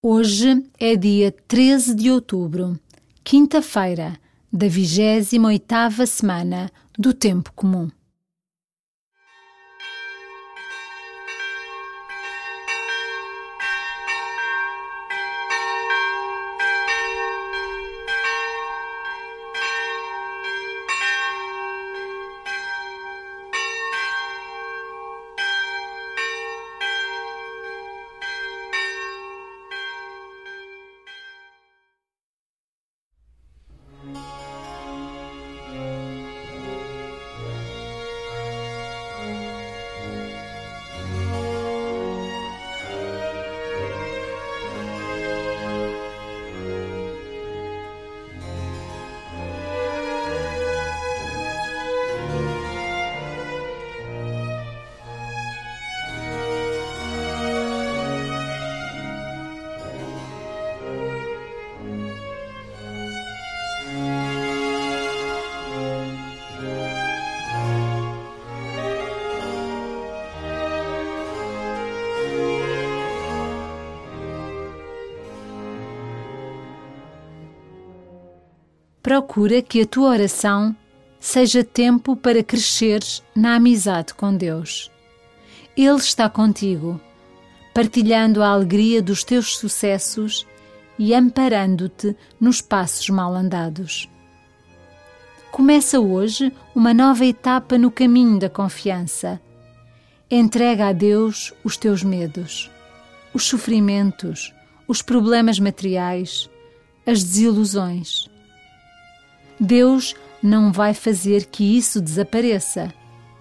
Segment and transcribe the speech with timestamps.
[0.00, 2.78] Hoje é dia 13 de outubro,
[3.24, 4.16] quinta-feira,
[4.52, 7.90] da 28ª semana do Tempo Comum.
[79.08, 80.76] Procura que a tua oração
[81.18, 84.90] seja tempo para cresceres na amizade com Deus.
[85.74, 87.00] Ele está contigo,
[87.72, 90.46] partilhando a alegria dos teus sucessos
[90.98, 94.10] e amparando-te nos passos mal andados.
[95.50, 99.40] Começa hoje uma nova etapa no caminho da confiança.
[100.30, 102.70] Entrega a Deus os teus medos,
[103.32, 104.52] os sofrimentos,
[104.86, 106.50] os problemas materiais,
[107.06, 108.28] as desilusões
[109.60, 112.92] Deus não vai fazer que isso desapareça,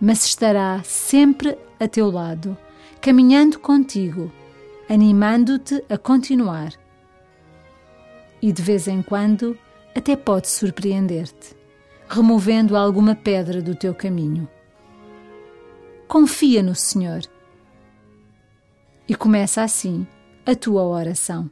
[0.00, 2.56] mas estará sempre a teu lado,
[3.00, 4.32] caminhando contigo,
[4.88, 6.72] animando-te a continuar.
[8.40, 9.58] E de vez em quando
[9.94, 11.56] até pode surpreender-te,
[12.08, 14.48] removendo alguma pedra do teu caminho.
[16.06, 17.20] Confia no Senhor.
[19.06, 20.06] E começa assim
[20.46, 21.50] a tua oração.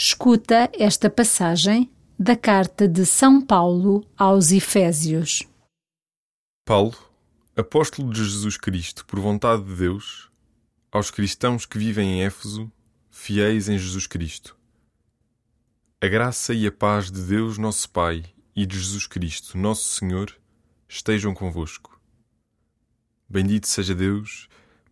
[0.00, 5.42] Escuta esta passagem da carta de São Paulo aos Efésios.
[6.64, 6.96] Paulo,
[7.56, 10.30] apóstolo de Jesus Cristo, por vontade de Deus,
[10.92, 12.70] aos cristãos que vivem em Éfeso,
[13.10, 14.56] fiéis em Jesus Cristo.
[16.00, 20.32] A graça e a paz de Deus, nosso Pai, e de Jesus Cristo, nosso Senhor,
[20.88, 22.00] estejam convosco.
[23.28, 24.48] Bendito seja Deus,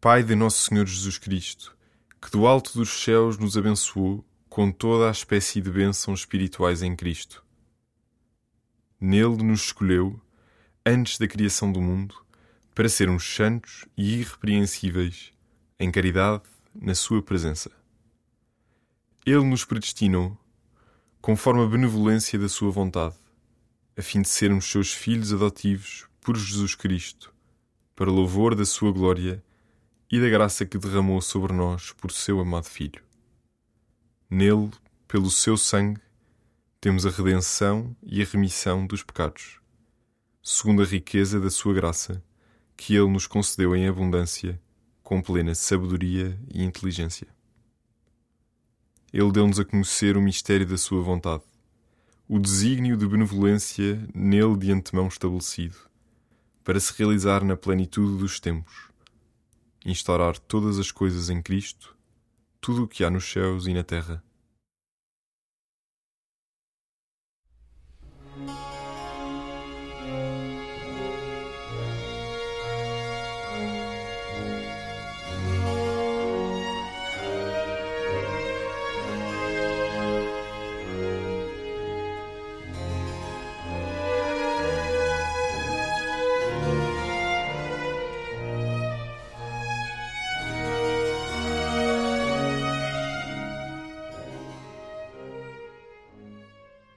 [0.00, 1.76] Pai de nosso Senhor Jesus Cristo,
[2.20, 4.24] que do alto dos céus nos abençoou
[4.58, 7.44] com toda a espécie de bênçãos espirituais em Cristo.
[9.00, 10.20] Nele nos escolheu,
[10.84, 12.16] antes da criação do mundo,
[12.74, 15.32] para sermos santos e irrepreensíveis,
[15.78, 16.42] em caridade,
[16.74, 17.70] na Sua presença.
[19.24, 20.36] Ele nos predestinou,
[21.20, 23.14] conforme a benevolência da Sua vontade,
[23.96, 27.32] a fim de sermos seus filhos adotivos por Jesus Cristo,
[27.94, 29.40] para louvor da Sua glória
[30.10, 33.06] e da graça que derramou sobre nós por seu amado Filho.
[34.30, 34.70] Nele,
[35.06, 36.02] pelo seu sangue,
[36.78, 39.58] temos a redenção e a remissão dos pecados,
[40.42, 42.22] segundo a riqueza da sua graça,
[42.76, 44.60] que Ele nos concedeu em abundância,
[45.02, 47.26] com plena sabedoria e inteligência.
[49.10, 51.44] Ele deu-nos a conhecer o mistério da sua vontade,
[52.28, 55.78] o desígnio de benevolência nele de antemão estabelecido,
[56.62, 58.90] para se realizar na plenitude dos tempos,
[59.86, 61.96] instaurar todas as coisas em Cristo,
[62.60, 64.22] tudo o que há nos céus e na terra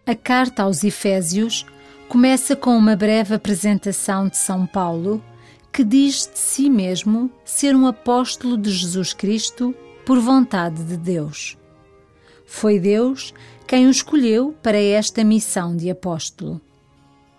[0.05, 1.63] A carta aos Efésios
[2.09, 5.23] começa com uma breve apresentação de São Paulo,
[5.71, 11.55] que diz de si mesmo ser um apóstolo de Jesus Cristo por vontade de Deus.
[12.47, 13.31] Foi Deus
[13.67, 16.59] quem o escolheu para esta missão de apóstolo.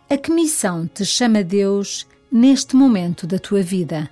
[0.09, 4.09] A que missão te chama Deus neste momento da tua vida?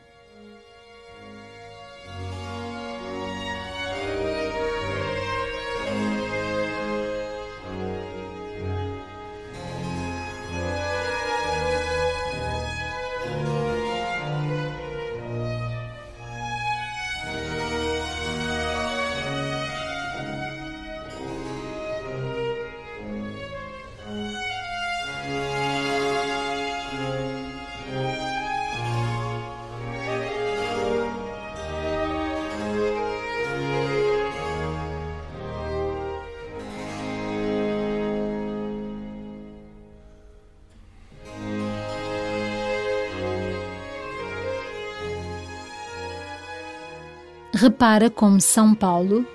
[47.53, 49.27] Repara como São Paulo,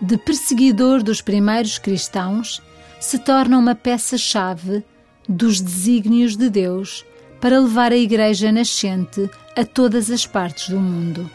[0.00, 2.62] de perseguidor dos primeiros cristãos,
[2.98, 4.84] se torna uma peça-chave
[5.28, 7.04] dos desígnios de Deus
[7.40, 11.30] para levar a Igreja nascente a todas as partes do mundo.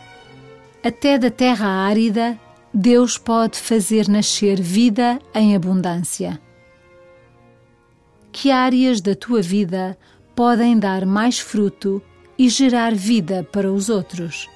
[0.84, 2.40] Até da terra árida,
[2.74, 6.40] Deus pode fazer nascer vida em abundância.
[8.32, 9.98] Que áreas da tua vida
[10.36, 12.02] podem dar mais fruto
[12.38, 14.50] e gerar vida para os outros?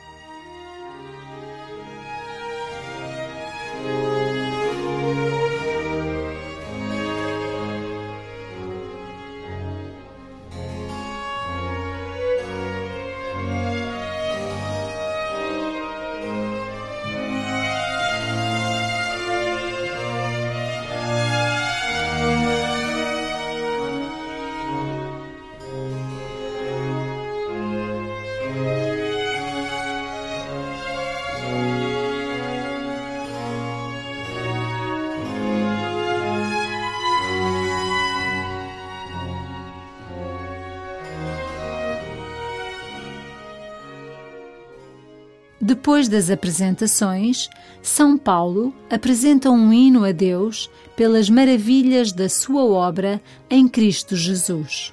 [45.70, 47.48] Depois das apresentações,
[47.80, 54.92] São Paulo apresenta um hino a Deus pelas maravilhas da sua obra em Cristo Jesus.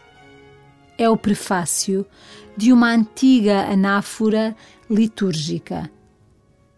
[0.98, 2.04] É o prefácio
[2.58, 4.54] de uma antiga anáfora
[4.90, 5.90] litúrgica.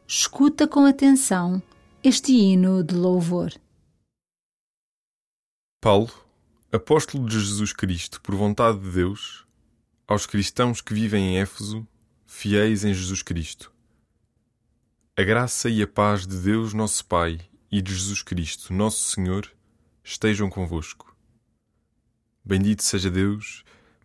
[0.06, 1.60] Escuta com atenção
[2.00, 3.52] este hino de louvor.
[5.80, 6.12] Paulo,
[6.70, 9.44] apóstolo de Jesus Cristo por vontade de Deus,
[10.06, 11.84] aos cristãos que vivem em Éfeso,
[12.28, 13.76] fiéis em Jesus Cristo
[15.18, 17.40] a graça e a paz de Deus nosso Pai
[17.72, 19.50] e de Jesus Cristo, nosso Senhor,
[20.04, 21.12] estejam convosco.
[22.44, 23.64] Bendito seja Deus,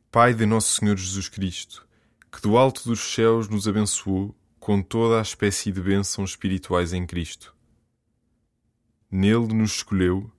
[0.10, 1.88] Pai de nosso Senhor Jesus Cristo,
[2.32, 7.06] que do alto dos céus nos abençoou com toda a espécie de bênçãos espirituais em
[7.06, 7.56] Cristo.
[9.12, 10.32] Nele nos escolheu,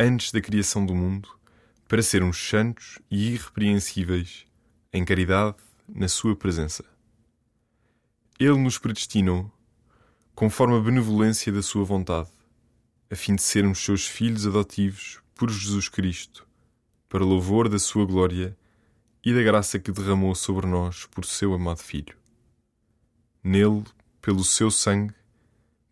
[0.00, 1.28] antes da criação do mundo,
[1.86, 4.46] para sermos santos e irrepreensíveis,
[4.94, 6.86] em caridade, na Sua presença.
[8.40, 9.52] Ele nos predestinou
[10.36, 12.28] conforme a benevolência da Sua vontade,
[13.10, 16.46] a fim de sermos seus filhos adotivos por Jesus Cristo,
[17.08, 18.54] para louvor da Sua glória
[19.24, 22.14] e da graça que derramou sobre nós por seu amado Filho.
[23.42, 23.82] Nele,
[24.20, 25.14] pelo seu sangue,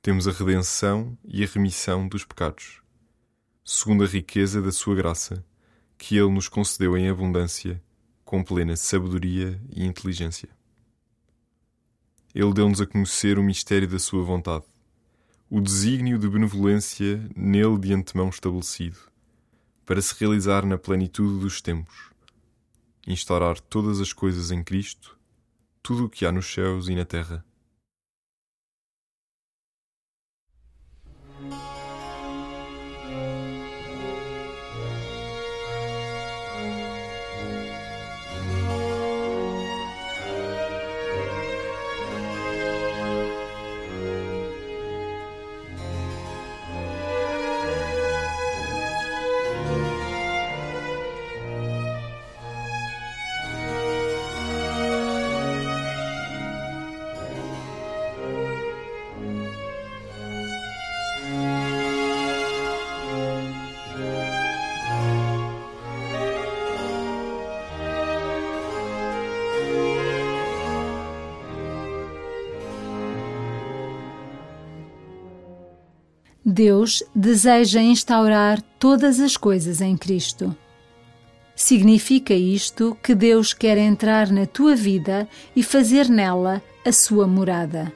[0.02, 2.82] temos a redenção e a remissão dos pecados,
[3.64, 5.42] segundo a riqueza da Sua graça,
[5.96, 7.82] que Ele nos concedeu em abundância,
[8.26, 10.50] com plena sabedoria e inteligência.
[12.34, 14.64] Ele deu-nos a conhecer o mistério da sua vontade,
[15.48, 18.98] o desígnio de benevolência nele de antemão estabelecido,
[19.86, 22.10] para se realizar na plenitude dos tempos,
[23.06, 25.16] instaurar todas as coisas em Cristo,
[25.80, 27.44] tudo o que há nos céus e na terra.
[76.54, 80.56] Deus deseja instaurar todas as coisas em Cristo.
[81.56, 87.92] Significa isto que Deus quer entrar na tua vida e fazer nela a sua morada.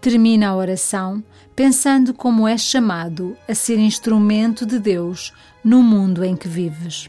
[0.00, 1.22] Termina a oração
[1.54, 7.08] pensando como és chamado a ser instrumento de Deus no mundo em que vives.